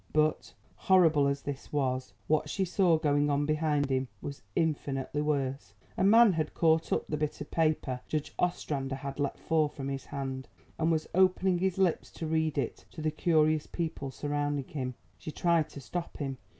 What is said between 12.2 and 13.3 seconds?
read it to the